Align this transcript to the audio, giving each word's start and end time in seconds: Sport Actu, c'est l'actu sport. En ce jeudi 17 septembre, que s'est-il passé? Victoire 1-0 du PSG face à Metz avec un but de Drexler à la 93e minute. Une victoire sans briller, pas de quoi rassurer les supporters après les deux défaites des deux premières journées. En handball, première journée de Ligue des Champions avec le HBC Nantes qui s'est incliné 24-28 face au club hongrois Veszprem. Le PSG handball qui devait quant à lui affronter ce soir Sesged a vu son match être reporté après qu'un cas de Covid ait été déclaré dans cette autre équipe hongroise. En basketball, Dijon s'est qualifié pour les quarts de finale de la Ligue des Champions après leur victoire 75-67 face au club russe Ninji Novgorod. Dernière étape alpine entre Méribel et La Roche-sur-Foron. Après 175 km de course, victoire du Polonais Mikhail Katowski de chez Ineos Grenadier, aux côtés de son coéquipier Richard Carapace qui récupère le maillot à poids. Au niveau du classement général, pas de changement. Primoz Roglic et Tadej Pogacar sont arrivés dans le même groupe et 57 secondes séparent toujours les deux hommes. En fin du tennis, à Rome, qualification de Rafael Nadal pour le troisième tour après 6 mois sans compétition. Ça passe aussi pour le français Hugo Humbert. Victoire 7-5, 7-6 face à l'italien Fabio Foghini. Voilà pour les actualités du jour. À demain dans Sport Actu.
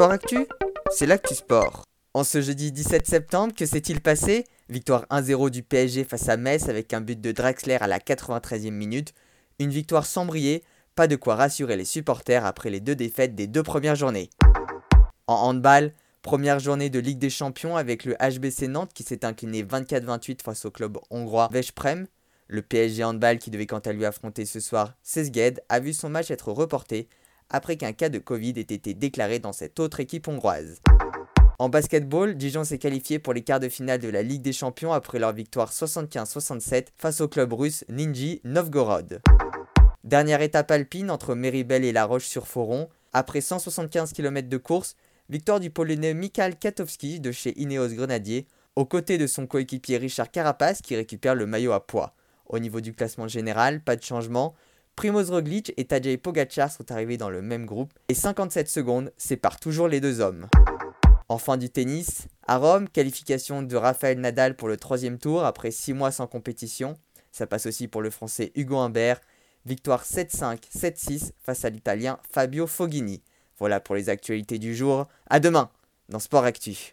Sport 0.00 0.12
Actu, 0.12 0.46
c'est 0.90 1.04
l'actu 1.04 1.34
sport. 1.34 1.84
En 2.14 2.24
ce 2.24 2.40
jeudi 2.40 2.72
17 2.72 3.06
septembre, 3.06 3.52
que 3.54 3.66
s'est-il 3.66 4.00
passé? 4.00 4.46
Victoire 4.70 5.04
1-0 5.10 5.50
du 5.50 5.62
PSG 5.62 6.04
face 6.04 6.30
à 6.30 6.38
Metz 6.38 6.70
avec 6.70 6.94
un 6.94 7.02
but 7.02 7.20
de 7.20 7.32
Drexler 7.32 7.74
à 7.74 7.86
la 7.86 7.98
93e 7.98 8.70
minute. 8.70 9.12
Une 9.58 9.68
victoire 9.68 10.06
sans 10.06 10.24
briller, 10.24 10.64
pas 10.94 11.06
de 11.06 11.16
quoi 11.16 11.34
rassurer 11.34 11.76
les 11.76 11.84
supporters 11.84 12.46
après 12.46 12.70
les 12.70 12.80
deux 12.80 12.94
défaites 12.94 13.34
des 13.34 13.46
deux 13.46 13.62
premières 13.62 13.94
journées. 13.94 14.30
En 15.26 15.34
handball, 15.34 15.92
première 16.22 16.60
journée 16.60 16.88
de 16.88 16.98
Ligue 16.98 17.18
des 17.18 17.28
Champions 17.28 17.76
avec 17.76 18.06
le 18.06 18.14
HBC 18.14 18.68
Nantes 18.68 18.94
qui 18.94 19.02
s'est 19.02 19.26
incliné 19.26 19.62
24-28 19.64 20.42
face 20.42 20.64
au 20.64 20.70
club 20.70 20.96
hongrois 21.10 21.50
Veszprem. 21.52 22.06
Le 22.46 22.62
PSG 22.62 23.04
handball 23.04 23.36
qui 23.36 23.50
devait 23.50 23.66
quant 23.66 23.80
à 23.80 23.92
lui 23.92 24.06
affronter 24.06 24.46
ce 24.46 24.60
soir 24.60 24.94
Sesged 25.02 25.62
a 25.68 25.78
vu 25.78 25.92
son 25.92 26.08
match 26.08 26.30
être 26.30 26.52
reporté 26.52 27.06
après 27.50 27.76
qu'un 27.76 27.92
cas 27.92 28.08
de 28.08 28.18
Covid 28.18 28.54
ait 28.56 28.60
été 28.60 28.94
déclaré 28.94 29.38
dans 29.38 29.52
cette 29.52 29.78
autre 29.80 30.00
équipe 30.00 30.28
hongroise. 30.28 30.80
En 31.58 31.68
basketball, 31.68 32.36
Dijon 32.36 32.64
s'est 32.64 32.78
qualifié 32.78 33.18
pour 33.18 33.34
les 33.34 33.42
quarts 33.42 33.60
de 33.60 33.68
finale 33.68 33.98
de 34.00 34.08
la 34.08 34.22
Ligue 34.22 34.40
des 34.40 34.54
Champions 34.54 34.94
après 34.94 35.18
leur 35.18 35.32
victoire 35.32 35.70
75-67 35.70 36.86
face 36.96 37.20
au 37.20 37.28
club 37.28 37.52
russe 37.52 37.84
Ninji 37.90 38.40
Novgorod. 38.44 39.20
Dernière 40.02 40.40
étape 40.40 40.70
alpine 40.70 41.10
entre 41.10 41.34
Méribel 41.34 41.84
et 41.84 41.92
La 41.92 42.06
Roche-sur-Foron. 42.06 42.88
Après 43.12 43.42
175 43.42 44.14
km 44.14 44.48
de 44.48 44.56
course, 44.56 44.96
victoire 45.28 45.60
du 45.60 45.68
Polonais 45.68 46.14
Mikhail 46.14 46.56
Katowski 46.56 47.20
de 47.20 47.30
chez 47.30 47.52
Ineos 47.60 47.88
Grenadier, 47.88 48.46
aux 48.76 48.86
côtés 48.86 49.18
de 49.18 49.26
son 49.26 49.46
coéquipier 49.46 49.98
Richard 49.98 50.30
Carapace 50.30 50.80
qui 50.80 50.96
récupère 50.96 51.34
le 51.34 51.44
maillot 51.44 51.72
à 51.72 51.86
poids. 51.86 52.14
Au 52.46 52.58
niveau 52.58 52.80
du 52.80 52.94
classement 52.94 53.28
général, 53.28 53.82
pas 53.82 53.96
de 53.96 54.02
changement. 54.02 54.54
Primoz 54.96 55.30
Roglic 55.30 55.72
et 55.76 55.84
Tadej 55.86 56.18
Pogacar 56.18 56.70
sont 56.70 56.92
arrivés 56.92 57.16
dans 57.16 57.30
le 57.30 57.42
même 57.42 57.66
groupe 57.66 57.92
et 58.08 58.14
57 58.14 58.68
secondes 58.68 59.12
séparent 59.16 59.60
toujours 59.60 59.88
les 59.88 60.00
deux 60.00 60.20
hommes. 60.20 60.46
En 61.28 61.38
fin 61.38 61.56
du 61.56 61.70
tennis, 61.70 62.26
à 62.46 62.58
Rome, 62.58 62.88
qualification 62.88 63.62
de 63.62 63.76
Rafael 63.76 64.18
Nadal 64.18 64.56
pour 64.56 64.68
le 64.68 64.76
troisième 64.76 65.18
tour 65.18 65.44
après 65.44 65.70
6 65.70 65.92
mois 65.94 66.10
sans 66.10 66.26
compétition. 66.26 66.94
Ça 67.32 67.46
passe 67.46 67.66
aussi 67.66 67.88
pour 67.88 68.02
le 68.02 68.10
français 68.10 68.52
Hugo 68.56 68.76
Humbert. 68.76 69.20
Victoire 69.64 70.04
7-5, 70.04 70.58
7-6 70.74 71.32
face 71.42 71.64
à 71.64 71.70
l'italien 71.70 72.18
Fabio 72.30 72.66
Foghini. 72.66 73.22
Voilà 73.58 73.78
pour 73.78 73.94
les 73.94 74.08
actualités 74.08 74.58
du 74.58 74.74
jour. 74.74 75.06
À 75.28 75.38
demain 75.38 75.70
dans 76.08 76.18
Sport 76.18 76.44
Actu. 76.44 76.92